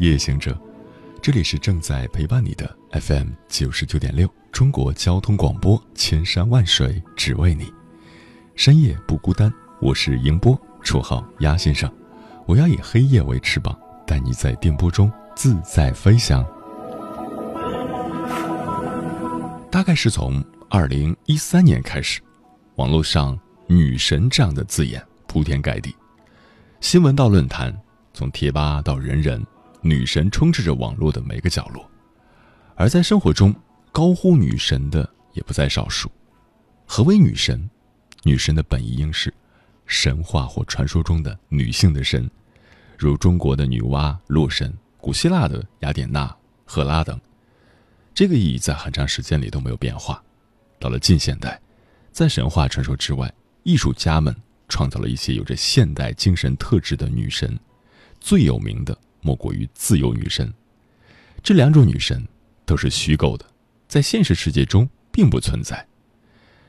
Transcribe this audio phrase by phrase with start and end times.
[0.00, 0.58] 夜行者，
[1.20, 7.70] 这里是正在陪伴你的 FM 九十九点六中国交通广播，千山万水只为你，
[8.54, 9.52] 深夜不孤单。
[9.78, 11.90] 我是迎波，绰号鸭先生。
[12.46, 16.42] 我要以黑夜为翅膀，带你在电波中自在飞翔。
[19.70, 22.22] 大概是从二零一三年开始，
[22.76, 25.94] 网络上“女神”这样的字眼铺天盖地，
[26.80, 27.78] 新闻到论坛。
[28.14, 29.40] 从贴吧到人人，
[29.82, 31.88] 女神充斥着网络的每个角落，
[32.74, 33.54] 而在生活中
[33.92, 36.10] 高呼女神的也不在少数。
[36.86, 37.68] 何为女神？
[38.22, 39.32] 女神的本意应是
[39.86, 42.30] 神话或传说中的女性的神，
[42.98, 47.18] 如中国的女娲、洛神，古希腊的雅典娜、赫拉等。
[48.12, 50.22] 这个意义在很长时间里都没有变化。
[50.78, 51.60] 到了近现代，
[52.12, 54.34] 在神话传说之外，艺术家们
[54.68, 57.58] 创造了一些有着现代精神特质的女神。
[58.20, 60.52] 最有名的莫过于自由女神，
[61.42, 62.26] 这两种女神
[62.64, 63.44] 都是虚构的，
[63.88, 65.86] 在现实世界中并不存在。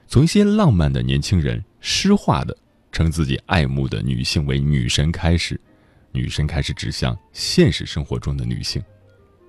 [0.07, 2.55] 从一些浪漫的年轻人诗化的
[2.91, 5.59] 称自己爱慕的女性为女神开始，
[6.11, 8.83] 女神开始指向现实生活中的女性。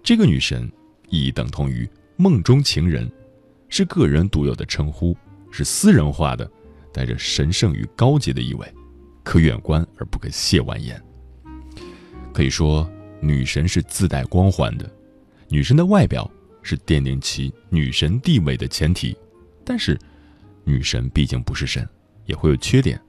[0.03, 0.71] 这个女神
[1.09, 3.11] 意义等同于梦中情人，
[3.69, 5.17] 是个人独有的称呼，
[5.51, 6.49] 是私人化的，
[6.93, 8.73] 带着神圣与高洁的意味，
[9.25, 11.03] 可远观而不可亵玩焉。
[12.33, 14.91] 可以说，女神是自带光环的，
[15.49, 16.29] 女神的外表
[16.63, 19.17] 是奠定其女神地位的前提。
[19.65, 19.99] 但是，
[20.65, 21.89] 女神毕竟不是神，
[22.27, 23.01] 也会有缺点。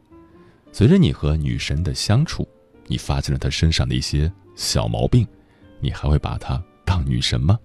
[0.71, 2.47] 随着你和女神的相处，
[2.87, 5.25] 你发现了她身上的一些小毛病，
[5.79, 7.57] 你还会把她当女神吗？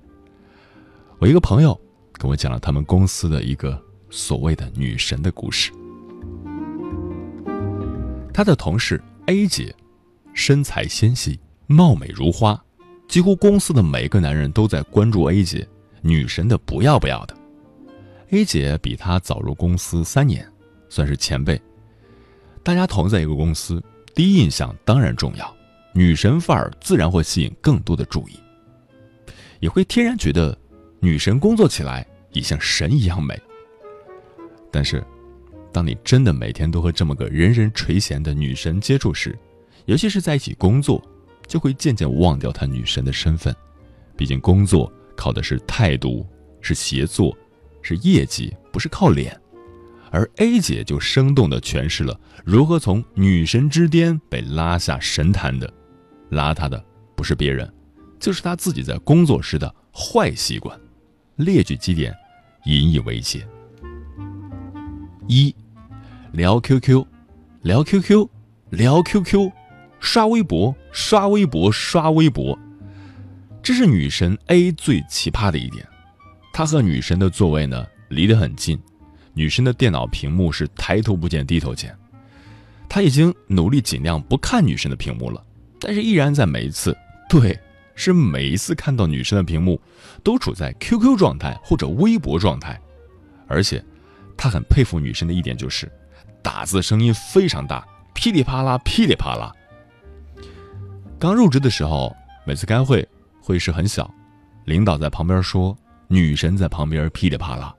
[1.19, 1.79] 我一个朋友
[2.13, 5.73] 跟我讲了他们公司的一个所谓的女神的故事。
[8.33, 9.75] 他的同事 A 姐，
[10.33, 11.41] 身材纤细。
[11.71, 12.59] 貌美如花，
[13.09, 15.69] 几乎公司的每个男人都在关注 A 姐，
[16.01, 17.37] 女神的不要不要的。
[18.31, 20.51] A 姐比她早入公司三年，
[20.89, 21.61] 算是前辈。
[22.63, 23.83] 大家同在一个公司，
[24.15, 25.55] 第一印象当然重要，
[25.93, 28.41] 女神范儿自然会吸引更多的注意，
[29.61, 30.59] 也会天然觉得
[31.01, 33.39] 女神工作起来也像神一样美。
[34.73, 35.05] 但是，
[35.71, 39.39] 当你真的每天都和这么个人人垂涎的女神接触时，
[39.85, 41.03] 尤其是在一起工作。
[41.49, 43.53] 就会渐渐忘掉她女神的身份，
[44.17, 46.25] 毕竟工作靠的是态度，
[46.61, 47.37] 是协作，
[47.83, 49.37] 是业绩，不是靠脸。
[50.11, 55.71] 而 A 姐就生动地诠释了如何从女神之巅被拉下神坛的。
[56.31, 56.83] 拉她的
[57.17, 57.71] 不是别人，
[58.19, 60.79] 就是她自己在工作时的坏习惯。
[61.37, 62.15] 列举几点，
[62.65, 63.47] 引以为戒：
[65.27, 65.55] 一，
[66.33, 67.05] 聊 QQ，
[67.63, 68.29] 聊 QQ，
[68.71, 69.53] 聊 QQ。
[70.01, 72.59] 刷微博，刷微博，刷微博，
[73.63, 75.87] 这是女神 A 最奇葩的一点。
[76.53, 78.79] 她和女神的座位呢离得很近，
[79.35, 81.97] 女神的电脑屏幕是抬头不见低头见。
[82.89, 85.45] 她已经努力尽量不看女神的屏幕了，
[85.81, 86.97] 但是依然在每一次，
[87.29, 87.59] 对，
[87.95, 89.81] 是每一次看到女神的屏幕，
[90.23, 92.81] 都处在 QQ 状态或者微博状态。
[93.47, 93.85] 而且，
[94.37, 95.91] 她很佩服女神的一点就是，
[96.43, 99.53] 打字声音非常大，噼里啪啦，噼里啪啦。
[101.21, 102.15] 刚入职的时候，
[102.47, 103.07] 每次开会，
[103.41, 104.09] 会室很小，
[104.67, 105.77] 领导在旁边说，
[106.07, 107.75] 女神在旁边噼里啪啦。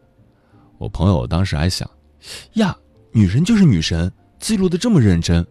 [0.78, 1.90] 我朋友当时还想，
[2.56, 2.76] 呀，
[3.14, 5.46] 女神就是女神，记录的这么认真。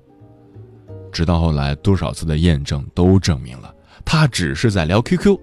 [1.11, 3.75] 直到后来多少次的验证都证明了，
[4.05, 5.39] 她只是在聊 QQ，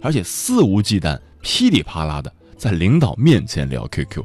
[0.00, 4.24] 而且肆无忌惮、噼里啪啦的在领导面前聊 QQ。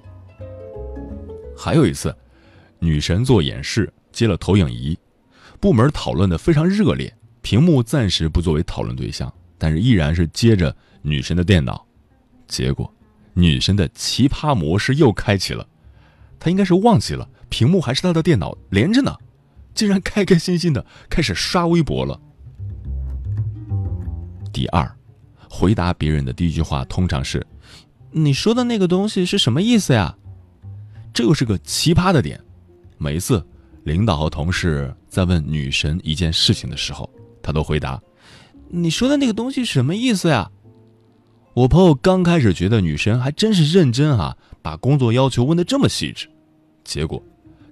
[1.58, 2.16] 还有一次，
[2.78, 4.96] 女神做演示接了投影仪。
[5.60, 7.12] 部门讨论的非常热烈，
[7.44, 11.86] 屏幕暂时不作为讨论对象，但是依然是接着女神的电脑。
[12.48, 12.92] 结果，
[13.34, 15.68] 女神的奇葩模式又开启了，
[16.40, 19.16] 她应该是忘记了屏幕还是她的电脑连着呢，
[19.75, 22.19] 竟然开开心心的开始刷微博了。
[24.54, 24.90] 第二，
[25.50, 27.45] 回答别人的第一句话通常是
[28.12, 30.16] ：“你说的那个东西是什么意思呀？”
[31.13, 32.40] 这又是个奇葩的点。
[32.98, 33.45] 每一次
[33.84, 37.10] 领导和同事在问女神一件事情的时候，
[37.44, 38.01] 他都回答
[38.69, 40.50] ：“你说的那个东西什么意思呀？”
[41.54, 46.28] 我朋友刚开始觉得女神还真是认真啊，把工作要求问得这么细致。
[46.84, 47.22] 结果，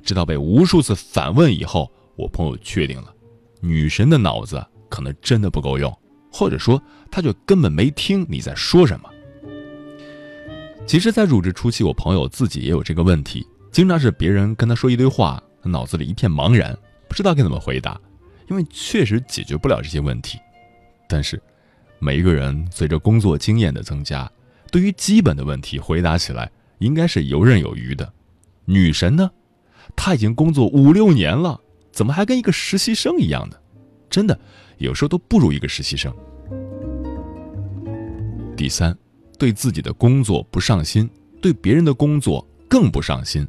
[0.04, 3.12] 直到被无数次反问以后，我朋友确定了，
[3.60, 5.92] 女神的脑子可能真的不够用。
[6.32, 9.10] 或者说，她就根本没听你在说什么。
[10.86, 16.78] 其实，在入职初期，我朋友自己也有这个问题，经常是别人跟他说一堆话，脑子里一片茫然，
[17.10, 18.00] 不知道该怎么回答，
[18.52, 20.38] 因为确实解决不了这些问题。
[21.08, 21.42] 但是，
[22.00, 24.30] 每一个人随着工作经验的增加，
[24.70, 28.12] 对于基本的问题回答起来应该是游刃有余的。
[28.66, 29.32] 女神呢，
[29.96, 31.62] 她已经工作五六年了，
[31.94, 33.56] 怎么还跟一个实习生一样呢？
[34.10, 34.38] 真的。
[34.80, 36.12] 有时候都不如一个实习生。
[38.58, 38.98] 第三，
[39.38, 41.10] 对自己的工作不上心，
[41.40, 43.48] 对别人的工作更不上心。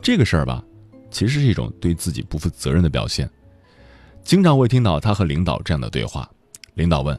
[0.00, 0.64] 这个事儿吧，
[1.10, 3.30] 其实是一种对自己不负责任的表现。
[4.22, 6.28] 经常会听到他和领导这样的对话：
[6.74, 7.18] 领导问：“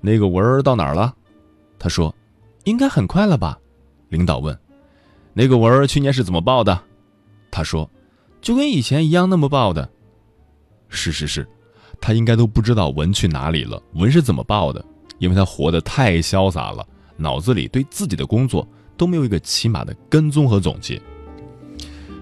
[0.00, 1.14] 那个文儿到哪儿了？”
[1.78, 2.14] 他说
[2.64, 3.58] ：“应该很快了吧？”
[4.10, 4.58] 领导问
[5.32, 6.80] ：“那个文儿去年是怎么报的？”
[7.50, 7.90] 他说
[8.40, 9.88] ：“就跟以前一样那么报的。”
[10.88, 11.46] 是是是。
[11.98, 14.84] 他应该都不知道文去哪里了，文是怎么报的，
[15.18, 16.86] 因为他活得太潇洒了，
[17.16, 18.68] 脑子里对自己的工作
[18.98, 21.00] 都没有一个起码的跟踪和总结。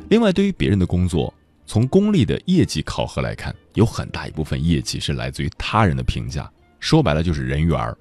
[0.08, 1.34] 另外，对于别人的工作，
[1.66, 7.96] 从功利的业绩考核来看，有很大一部分业绩是来自于他人的评价，说白了就是人缘儿。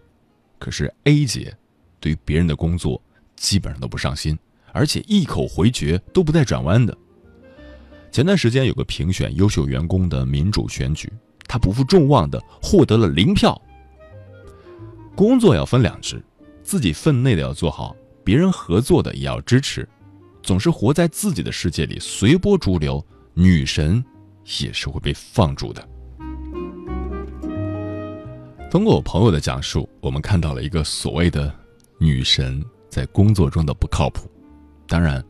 [0.59, 1.55] 可是 A 姐，
[1.99, 3.01] 对于别人的工作
[3.35, 4.37] 基本上都不上心，
[4.71, 6.97] 而且一口回绝都不带转弯的。
[8.11, 11.11] 前段时间有个评选优秀员工的民主选举。
[11.45, 13.61] 他不负众望的获得了零票。
[15.13, 16.23] 工作要分两支，
[16.63, 19.87] 自己分内的要做好，别人合作的也要支持。
[20.41, 24.03] 总是活在自己的世界里，随波逐流，女神
[24.61, 25.87] 也是会被放逐的。
[28.69, 31.53] 通过我朋友的讲述，我们看到了一个所谓的
[31.99, 34.29] 女神在工作中的不靠谱。
[34.87, 35.23] 当然，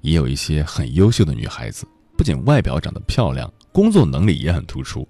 [0.00, 5.06] 也有一些很优秀的女孩子，不仅外表长得漂亮，工作能力也很突出。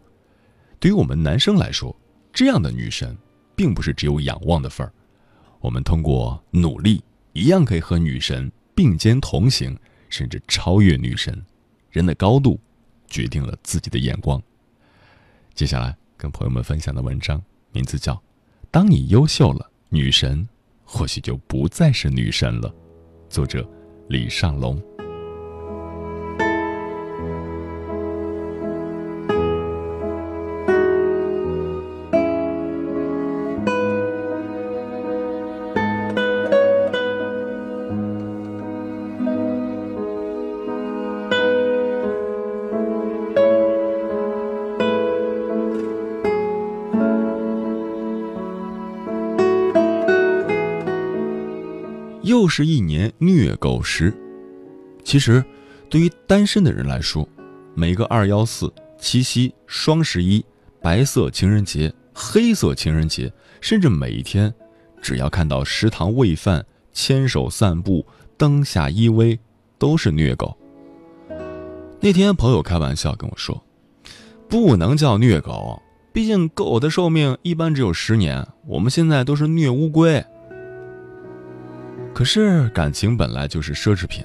[0.79, 1.95] 对于我们男生来说，
[2.33, 3.17] 这样的女神，
[3.55, 4.93] 并不是只有仰望的份儿。
[5.61, 7.03] 我们通过努力，
[7.33, 9.77] 一样可以和女神并肩同行，
[10.09, 11.45] 甚至超越女神。
[11.93, 12.59] 人的高度，
[13.07, 14.43] 决定了自己的眼光。
[15.55, 17.41] 接下来跟朋友们分享的文章，
[17.71, 18.15] 名字叫
[18.71, 20.49] 《当你优秀了，女神
[20.85, 22.69] 或许就不再是女神了》，
[23.29, 23.69] 作者
[24.09, 24.83] 李尚龙。
[52.55, 54.13] 是一年虐狗时。
[55.03, 55.43] 其实，
[55.89, 57.27] 对于单身的人来说，
[57.75, 60.45] 每个二幺四、七夕、双十一、
[60.83, 63.33] 白色情人节、黑色情人节，
[63.63, 64.53] 甚至每一天，
[65.01, 68.05] 只要看到食堂喂饭、牵手散步、
[68.37, 69.39] 灯下依偎，
[69.79, 70.55] 都是虐狗。
[72.01, 73.65] 那天朋友开玩笑跟我说
[74.47, 75.81] ：“不能叫虐狗，
[76.13, 80.23] 毕竟狗的寿命一般只有十年，我们现在都是虐乌龟。”
[82.15, 84.25] 可是感情本来就是奢侈品，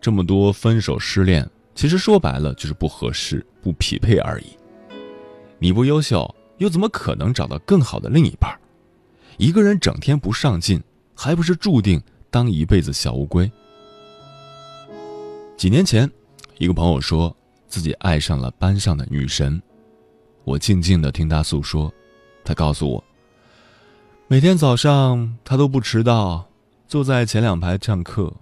[0.00, 4.46] 这么多分手失恋，其实说白了就是不合适、不匹配而已。
[5.58, 8.58] 你不优秀，又怎么可能找到更好的另一半？
[9.36, 10.82] 一个人整天不上进，
[11.14, 13.50] 还不是注定当一辈子小乌龟？
[15.56, 16.10] 几年前，
[16.58, 17.34] 一个朋友说
[17.68, 19.62] 自己爱上了班上的女神，
[20.44, 21.92] 我静静的听他诉说，
[22.44, 23.04] 他告诉我，
[24.26, 26.45] 每天早上他都不迟到。
[26.88, 28.32] 坐在前两排上课，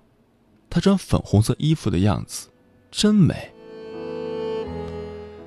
[0.68, 2.48] 她穿粉红色衣服的样子
[2.90, 3.50] 真美。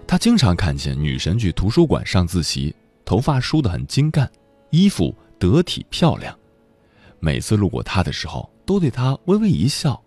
[0.08, 2.74] 他经常看见女神去图书馆上自习，
[3.06, 4.32] 头发梳得很精干，
[4.70, 6.36] 衣服得体漂亮。
[7.20, 10.02] 每次路过她的时候，都对她微微一笑。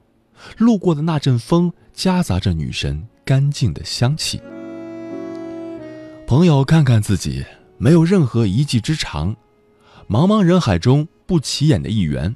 [0.57, 4.41] 路过的那阵风夹杂着女神干净的香气。
[6.27, 7.45] 朋友看看自己，
[7.77, 9.37] 没有任何一技之长，
[10.09, 12.35] 茫茫人海中不起眼的一员。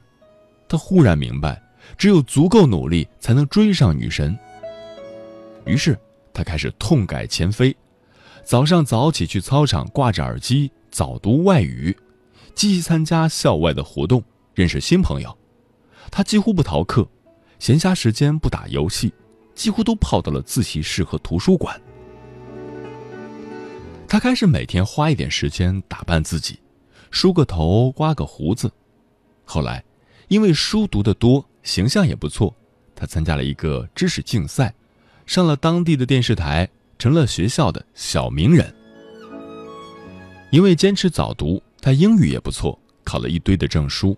[0.68, 1.62] 他忽然明白，
[1.96, 4.36] 只有足够努力，才能追上女神。
[5.66, 5.98] 于是，
[6.32, 7.74] 他开始痛改前非，
[8.42, 11.96] 早上早起去操场挂着耳机早读外语，
[12.54, 14.22] 积极参加校外的活动，
[14.54, 15.36] 认识新朋友。
[16.10, 17.08] 他几乎不逃课，
[17.58, 19.12] 闲暇时间不打游戏，
[19.54, 21.80] 几乎都泡到了自习室和图书馆。
[24.06, 26.60] 他开始每天花一点时间打扮自己，
[27.10, 28.70] 梳个头，刮个胡子。
[29.44, 29.82] 后来，
[30.28, 32.54] 因为书读得多，形象也不错，
[32.94, 34.74] 他参加了一个知识竞赛。
[35.26, 38.74] 上了当地的电视台，成了学校的小名人。
[40.50, 44.16] 因为坚持早读，他英语也不错，考了一堆的证书。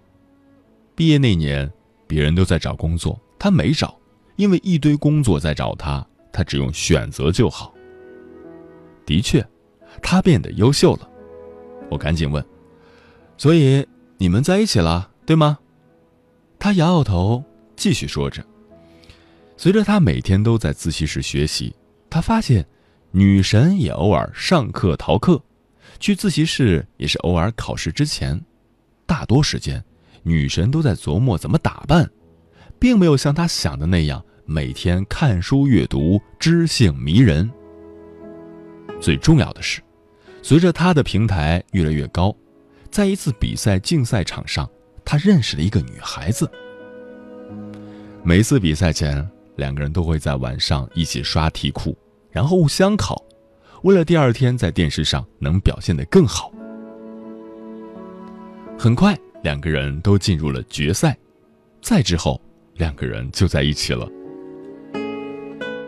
[0.94, 1.70] 毕业那年，
[2.06, 3.96] 别人都在找工作，他没找，
[4.36, 7.72] 因为一堆工作在找他，他只用选择就好。
[9.04, 9.46] 的确，
[10.02, 11.08] 他变得优秀了。
[11.88, 12.44] 我赶紧问
[13.38, 13.86] ：“所以
[14.18, 15.58] 你们在一起了，对吗？”
[16.58, 17.44] 他摇摇头，
[17.76, 18.44] 继续说着。
[19.56, 21.74] 随着他每天都在自习室学习，
[22.10, 22.66] 他发现，
[23.10, 25.42] 女神也偶尔上课逃课，
[25.98, 28.38] 去自习室也是偶尔考试之前，
[29.06, 29.82] 大多时间，
[30.22, 32.10] 女神都在琢磨怎么打扮，
[32.78, 37.50] 并没有像他想的那样每天看书阅读，知性迷人。
[39.00, 39.80] 最重要的是，
[40.42, 42.34] 随着他的平台越来越高，
[42.90, 44.68] 在一次比赛竞赛场上，
[45.06, 46.50] 他认识了一个女孩子。
[48.22, 49.26] 每次比赛前。
[49.56, 51.96] 两个人都会在晚上一起刷题库，
[52.30, 53.24] 然后互相考，
[53.84, 56.52] 为了第二天在电视上能表现得更好。
[58.78, 61.16] 很快，两个人都进入了决赛，
[61.80, 62.38] 再之后，
[62.74, 64.06] 两个人就在一起了。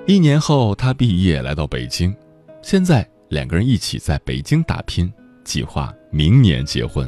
[0.06, 2.16] 一年后，他毕业来到北京，
[2.62, 5.12] 现在两个人一起在北京打拼，
[5.44, 7.06] 计划明年结婚。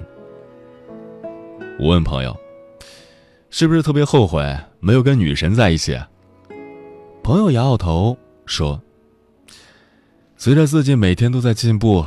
[1.80, 2.38] 我问朋友
[3.48, 5.98] ：“是不是特别后悔没有跟女神在一起？”
[7.24, 8.78] 朋友摇摇头说
[10.36, 12.04] ：“随着自己每天都在进步，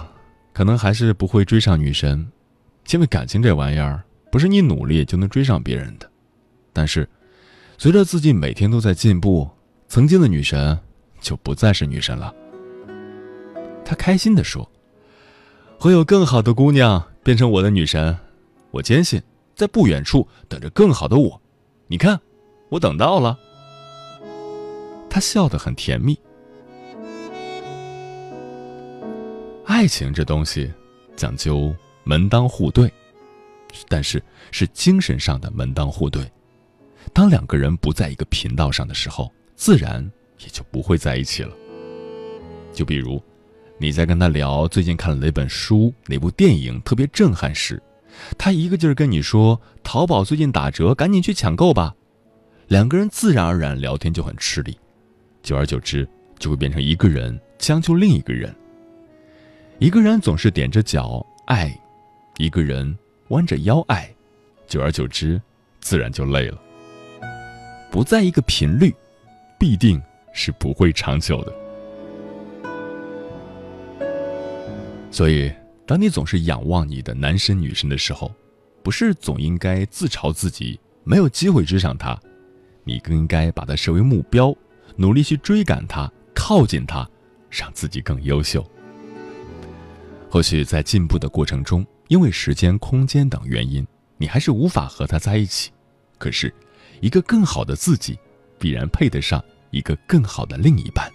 [0.53, 2.31] 可能还是不会追上女神，
[2.91, 6.07] 因为感情这玩意儿不是你努力就能追上别人的。
[6.71, 7.09] 但是，
[7.79, 9.49] 随着自己每天都在进步，
[9.87, 10.77] 曾经的女神
[11.19, 12.31] 就不再是女神了。”
[13.83, 14.69] 他开心地说
[15.81, 18.15] ：“会有更好的姑娘变成我的女神，
[18.69, 19.19] 我坚信
[19.55, 21.41] 在不远处等着更好的我。
[21.87, 22.19] 你看，
[22.69, 23.37] 我等到了。”
[25.09, 26.17] 他笑得很甜蜜。
[29.65, 30.71] 爱情这东西
[31.15, 32.91] 讲究门当户对，
[33.87, 36.29] 但是是精神上的门当户对。
[37.11, 40.03] 当两个人不在一个频道上的时候，自然
[40.39, 41.53] 也就不会在一起了。
[42.71, 43.21] 就比如，
[43.77, 47.81] 你在跟他聊最近看了哪本书、哪部电影特别震撼时，
[48.37, 51.95] 他一个劲儿跟你说淘宝最近打折，赶紧去抢购吧。
[52.67, 54.77] 两个人自然而然聊天就很吃力。
[55.41, 56.07] 久而久之，
[56.39, 58.53] 就会变成一个人将就另一个人。
[59.79, 61.77] 一个人总是踮着脚爱，
[62.37, 62.97] 一个人
[63.29, 64.09] 弯着腰爱，
[64.67, 65.41] 久而久之，
[65.81, 66.61] 自然就累了。
[67.91, 68.95] 不在一个频率，
[69.59, 70.01] 必定
[70.33, 71.53] 是不会长久的。
[75.11, 75.51] 所以，
[75.85, 78.33] 当你总是仰望你的男神女神的时候，
[78.81, 82.17] 不是总应该自嘲自己没有机会追上他，
[82.83, 84.55] 你更应该把他视为目标。
[84.95, 87.09] 努力去追赶他，靠近他，
[87.49, 88.63] 让自己更优秀。
[90.29, 93.85] 或许在进步的过程中，因为时间、空间等原因，
[94.17, 95.71] 你还是无法和他在一起。
[96.19, 96.53] 可是，
[97.01, 98.19] 一个更好的自己，
[98.59, 101.11] 必然配得上一个更好的另一半。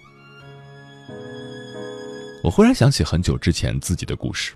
[2.43, 4.53] 我忽然想起很久之前自己的故事。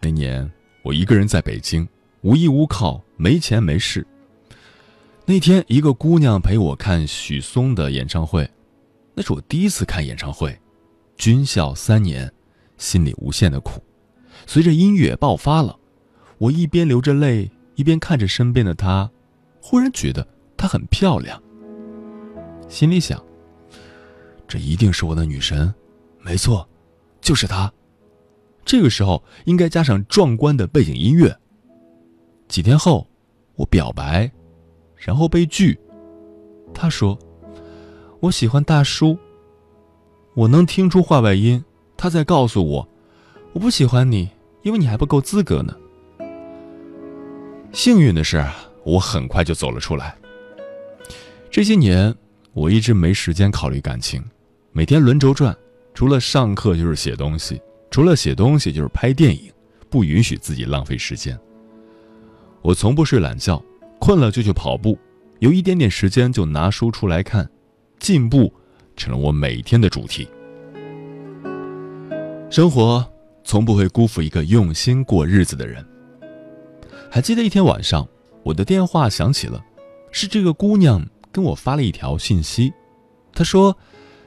[0.00, 0.50] 那年，
[0.82, 1.86] 我一个人在北京，
[2.22, 4.06] 无依无靠，没钱没势。
[5.24, 8.48] 那天，一个姑娘陪我看许嵩的演唱会。
[9.14, 10.56] 那是我第一次看演唱会，
[11.16, 12.32] 军校三年，
[12.76, 13.82] 心里无限的苦。
[14.46, 15.76] 随着音乐爆发了，
[16.38, 19.10] 我一边流着泪，一边看着身边的她，
[19.60, 21.42] 忽然觉得她很漂亮。
[22.68, 23.20] 心里想，
[24.46, 25.74] 这一定是我的女神，
[26.20, 26.68] 没错，
[27.20, 27.72] 就是她。
[28.66, 31.34] 这个时候应该加上壮观的背景音乐。
[32.48, 33.08] 几天后，
[33.54, 34.30] 我表白，
[34.96, 35.78] 然后被拒。
[36.74, 37.18] 他说。
[38.18, 39.16] 我喜欢大叔。
[40.34, 41.62] 我能听出话外音，
[41.98, 42.88] 他在告诉我，
[43.52, 44.28] 我不喜欢你，
[44.62, 45.76] 因为你还不够资格呢。
[47.72, 48.44] 幸运的是，
[48.84, 50.16] 我很快就走了出来。
[51.50, 52.12] 这些年，
[52.54, 54.24] 我一直没时间考虑感情，
[54.72, 55.54] 每天轮轴转，
[55.92, 57.60] 除了上课就是写东西，
[57.96, 59.50] 除了写东西就是拍电影，
[59.88, 61.34] 不允许自己浪费时间。
[62.60, 63.64] 我从不睡懒觉，
[63.98, 64.98] 困了就去跑步，
[65.38, 67.48] 有一点点时间就拿书出来看，
[67.98, 68.52] 进步
[68.96, 70.28] 成了我每天的主题。
[72.50, 73.02] 生活
[73.42, 75.82] 从不会辜负一个用心过日子的人。
[77.10, 78.06] 还记得一天晚上，
[78.42, 79.64] 我的电话响起了，
[80.10, 82.74] 是这个姑娘跟我发了一条信息，
[83.32, 83.74] 她说，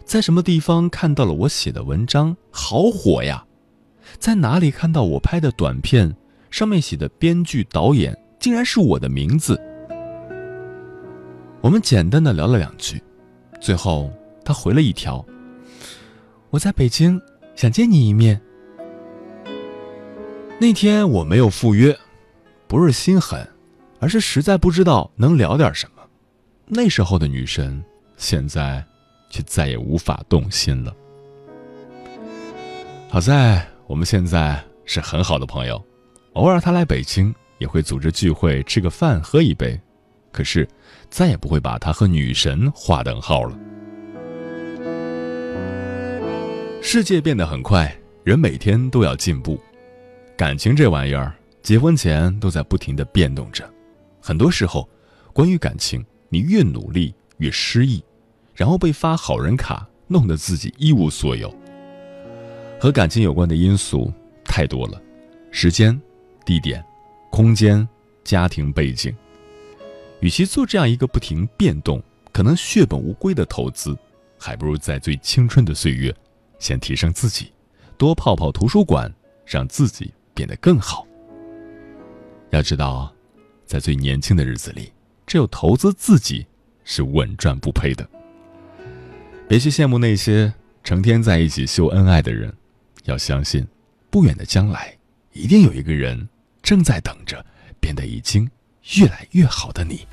[0.06, 3.46] 在什么地方看到了我写的文章，好火呀，
[4.18, 6.16] 在哪里看到我拍的短片，
[6.50, 9.60] 上面写的编剧导演竟然是我的名字。
[11.62, 13.02] 我们简单的聊了两句，
[13.62, 14.12] 最后
[14.44, 15.26] 他回了一条，
[16.50, 17.22] 我在北京，
[17.56, 18.40] 想见你一面。
[20.60, 21.98] 那天我没有赴约。
[22.68, 23.48] 不是心狠，
[24.00, 26.04] 而是实在不知道能聊点什么。
[26.68, 27.84] 那时候的女神，
[28.16, 28.86] 现在
[29.32, 30.96] 却再也无法动心了。
[33.10, 35.84] 好在我们现在是很好的朋友，
[36.34, 39.82] 偶尔他来北京也会组织聚会，吃个饭，喝一杯。
[40.32, 40.68] 可是
[41.10, 43.58] 再也不会把他和女神划等号了。
[46.84, 47.92] 世界变得很快，
[48.24, 49.60] 人每天都要进步，
[50.38, 51.34] 感情这玩意儿。
[51.64, 53.68] 结婚前都在不停的变动着，
[54.22, 54.88] 很多时候，
[55.34, 58.04] 关于感情，你越努力越失意，
[58.54, 61.52] 然后被发好人卡，弄得自己一无所有。
[62.80, 64.12] 和感情有关的因素
[64.46, 65.02] 太多了，
[65.52, 66.00] 时间、
[66.46, 66.84] 地点、
[67.30, 67.88] 空间、
[68.24, 69.14] 家庭背景。
[70.22, 73.98] 与其做这样一个不停变动、可能血本无归的投资，
[74.38, 76.16] 还不如在最青春的岁月，
[76.58, 77.52] 先提升自己，
[77.98, 79.14] 多泡泡图书馆，
[79.46, 81.06] 让自己变得更好。
[82.52, 83.14] 要知道，
[83.66, 84.92] 在最年轻的日子里，
[85.28, 86.46] 只有投资自己
[86.86, 88.08] 是稳赚不赔的。
[89.50, 92.54] 别去羡慕那些成天在一起秀恩爱的人，
[93.06, 93.68] 要相信，
[94.10, 94.98] 不远的将来，
[95.34, 96.28] 一定有一个人
[96.62, 97.46] 正在等着
[97.80, 98.50] 变得已经
[98.96, 100.08] 越来越好的你。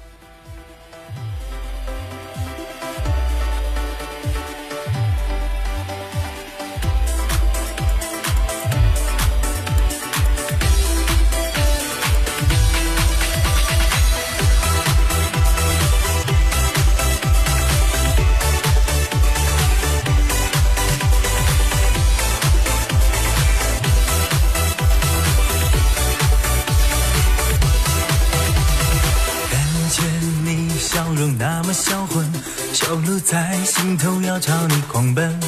[31.89, 32.29] 销魂，
[32.73, 35.39] 小鹿在心头要朝你狂奔，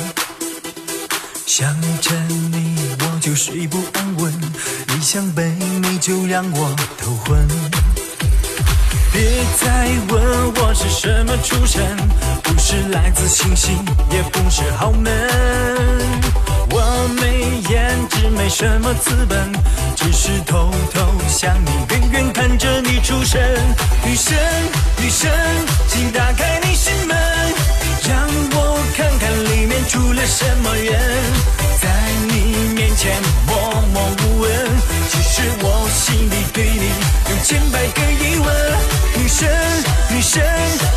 [1.44, 4.32] 想着你我就睡不安稳，
[4.96, 5.50] 一想被
[5.82, 7.44] 你就让我头昏。
[9.12, 11.82] 别再问我是什么出身，
[12.44, 13.76] 不是来自星星，
[14.12, 15.10] 也不是豪门。
[16.70, 19.52] 我没颜值，没什么资本，
[19.96, 23.40] 只是偷偷想你，远远看着出神。
[24.04, 24.36] 女神，
[24.98, 25.30] 女神，
[25.88, 27.16] 请打开你心门。
[28.08, 30.98] 让我看看里面住了什么人，
[31.80, 31.88] 在
[32.28, 34.50] 你面前默默无闻，
[35.10, 36.90] 其实我心里对你
[37.30, 38.48] 有千百个疑问。
[39.16, 39.48] 女神，
[40.10, 40.42] 女神，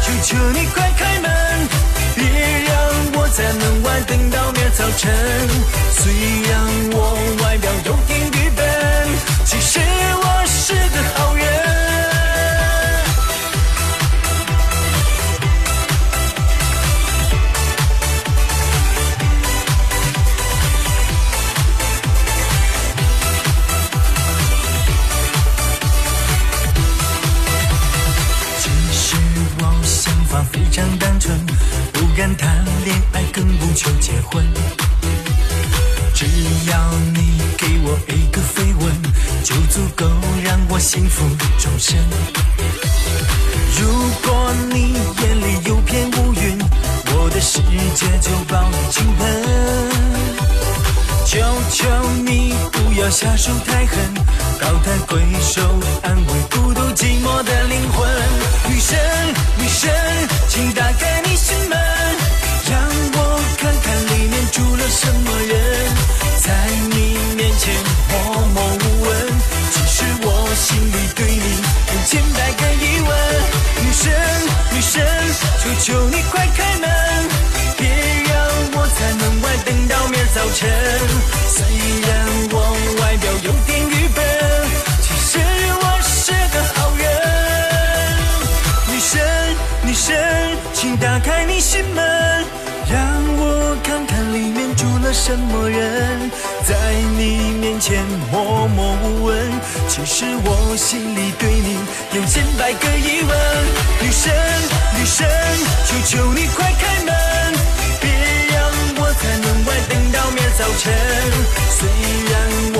[0.01, 1.67] 求求你快开门，
[2.15, 2.23] 别
[2.67, 2.75] 让
[3.13, 5.11] 我在门外等到明早晨。
[5.91, 6.13] 虽
[6.49, 6.51] 然
[6.93, 8.65] 我外表有点愚笨，
[9.45, 11.30] 其实我是个好
[32.21, 34.45] 敢谈恋爱，更不求结婚。
[36.13, 36.27] 只
[36.69, 38.95] 要你给我一个飞吻，
[39.43, 40.05] 就足够
[40.43, 41.25] 让我幸福
[41.57, 41.97] 终身。
[43.79, 43.89] 如
[44.21, 46.59] 果你眼里有片乌云，
[47.07, 47.59] 我的世
[47.95, 49.19] 界就抱你倾盆。
[51.25, 51.39] 求
[51.71, 51.87] 求
[52.23, 53.97] 你不要下手太狠，
[54.59, 55.59] 高抬贵手
[56.03, 58.07] 安慰孤独寂寞的灵魂。
[58.69, 58.99] 女神，
[59.57, 59.89] 女神，
[60.49, 61.20] 请打开
[64.51, 65.95] 住了什么人
[66.41, 66.51] 在
[66.89, 67.73] 你面前
[68.09, 69.09] 默默无闻？
[69.71, 73.09] 其实我心里对你有千百个疑问。
[73.81, 74.11] 女神，
[74.73, 75.01] 女神，
[75.59, 76.89] 求求你快开门，
[77.77, 77.87] 别
[78.27, 78.33] 让
[78.73, 80.59] 我在门外等到明儿早晨。
[81.47, 81.63] 虽
[82.01, 82.11] 然
[82.51, 82.55] 我
[83.01, 84.19] 外表有点愚笨，
[85.01, 85.39] 其实
[85.79, 87.03] 我是个好人。
[88.87, 89.21] 女神，
[89.83, 92.45] 女神，请打开你心门。
[94.33, 96.31] 里面住了什么人，
[96.63, 96.75] 在
[97.17, 99.51] 你面前默默无闻。
[99.87, 101.77] 其实我心里对你
[102.15, 103.31] 有千百个疑问。
[104.01, 104.33] 女神，
[104.97, 105.27] 女神，
[105.85, 107.13] 求求你快开门，
[107.99, 108.09] 别
[108.53, 108.57] 让
[108.97, 110.93] 我在门外等到明早晨。
[111.77, 111.87] 虽
[112.31, 112.33] 然
[112.75, 112.79] 我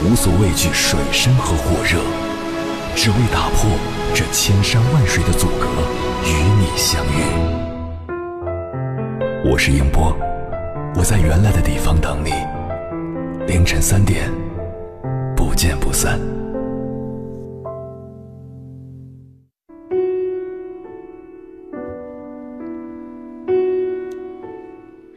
[0.00, 1.98] 无所畏惧水深和火热，
[2.94, 3.68] 只为打破
[4.14, 5.66] 这千山万水的阻隔，
[6.24, 7.18] 与你相遇。
[9.50, 10.16] 我是英波，
[10.94, 12.30] 我在原来的地方等你。
[13.52, 14.30] 凌晨三点，
[15.36, 16.20] 不见不散。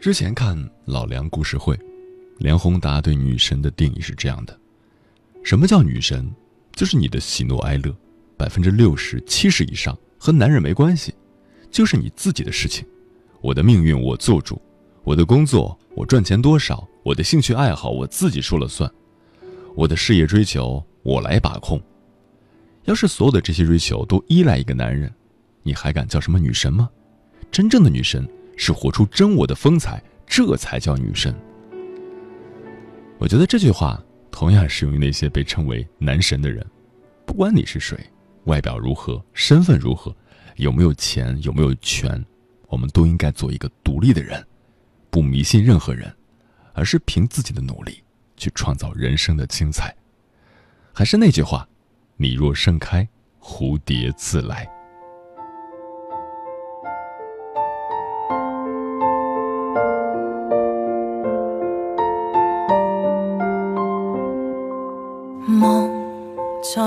[0.01, 1.79] 之前看老梁故事会。
[2.39, 4.57] 梁宏达对女神的定义是这样的：
[5.43, 6.29] 什么叫女神？
[6.73, 7.93] 就是你的喜怒哀乐，
[8.37, 11.13] 百分之六十七十以上和男人没关系，
[11.69, 12.85] 就是你自己的事情。
[13.41, 14.61] 我的命运我做主，
[15.03, 18.89] 我的工作我赚钱多少，我的兴趣爱好我自己说了算，
[19.75, 21.81] 我的事业追求我来把控。
[22.85, 25.11] 要是所有的这些追求都依赖一个男人，
[25.63, 26.89] 你还敢叫什么女神吗？
[27.51, 31.35] 真正的女神是活出真我的风采，这才叫女神。
[33.17, 34.01] 我觉得这句话
[34.31, 36.65] 同样适用于那些被称为男神的人，
[37.25, 37.97] 不管你是谁，
[38.45, 40.15] 外表如何，身份如何，
[40.55, 42.23] 有没有钱，有没有权，
[42.67, 44.43] 我们都应该做一个独立的人，
[45.09, 46.11] 不迷信任何人，
[46.73, 48.01] 而是凭自己的努力
[48.37, 49.95] 去创造人生的精彩。
[50.93, 51.67] 还是那句话，
[52.17, 53.07] 你若盛开，
[53.39, 54.67] 蝴蝶自来。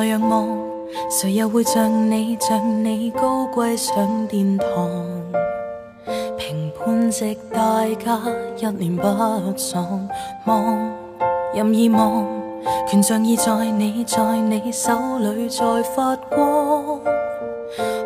[0.06, 0.48] 仰望，
[1.10, 4.66] 谁又会像你像你高贵上殿堂？
[6.36, 8.20] 评判值大家
[8.58, 9.02] 一念不
[9.56, 10.08] 爽，
[10.44, 10.92] 望
[11.54, 12.26] 任意望，
[12.86, 17.00] 权杖已在你在你手里在发光，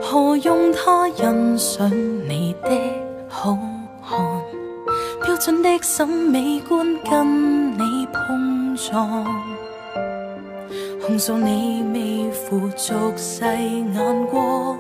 [0.00, 1.90] 何用他欣赏
[2.28, 2.70] 你的
[3.28, 3.58] 好
[4.08, 4.18] 看？
[5.24, 9.26] 标准的审美观跟你碰撞。
[11.08, 14.78] 控诉你未负俗世眼光，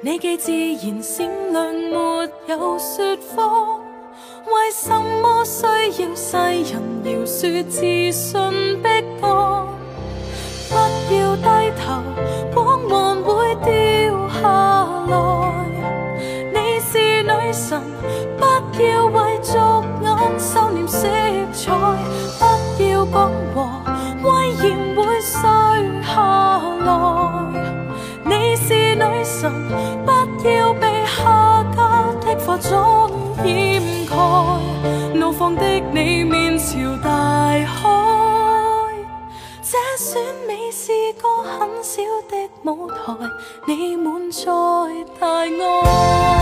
[0.00, 0.50] 你既自
[0.84, 3.78] 然闪亮，没有说谎，
[4.46, 4.90] 为什
[5.22, 8.88] 么需要世人饶恕自信逼
[9.22, 9.68] 降？
[10.70, 12.02] 不要低头，
[12.52, 12.76] 光。
[12.88, 14.42] 环会掉下
[15.06, 15.14] 来。
[16.52, 17.80] 你是女神，
[18.36, 19.56] 不要为俗
[20.02, 21.06] 眼收敛色
[21.52, 21.70] 彩，
[22.76, 23.75] 不要讲和。
[30.04, 31.78] 不要被下家
[32.20, 33.10] 的化妆
[33.44, 34.14] 掩盖。
[35.14, 37.10] 怒放的你面朝大
[37.66, 37.88] 海，
[39.62, 42.36] 这选美是个很小的
[42.70, 42.94] 舞台，
[43.66, 44.44] 你满载
[45.18, 46.35] 大爱。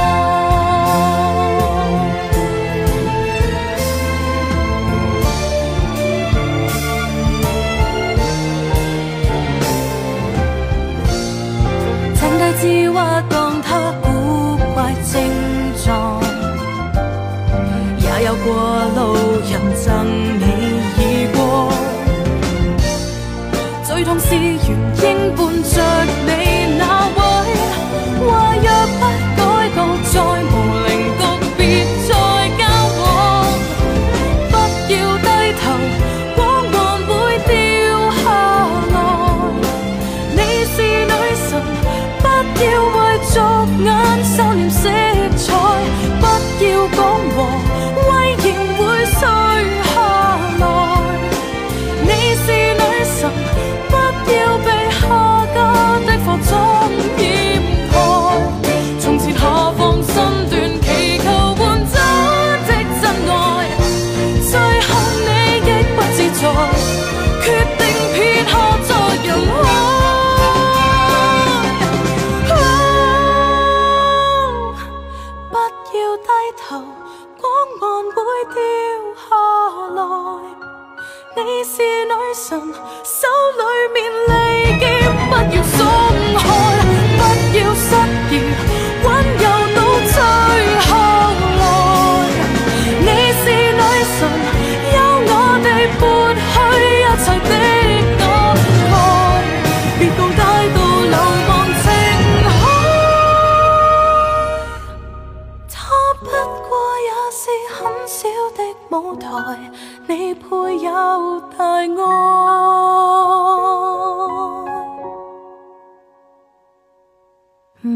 [110.07, 111.87] 你配有大爱。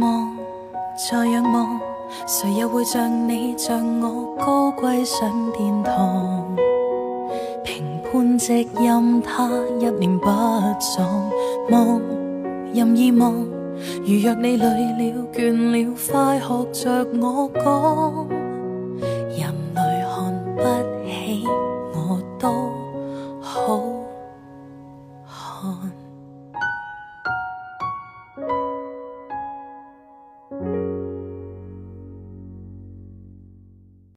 [0.01, 0.37] 望，
[1.11, 1.79] 再仰望，
[2.27, 6.57] 谁又会像你像我高贵上殿堂？
[7.63, 9.47] 评判直任他
[9.79, 10.27] 一念不
[10.81, 11.31] 爽，
[11.71, 12.01] 望
[12.73, 13.35] 任意望，
[14.07, 18.48] 如若你累了倦了，快学着我讲。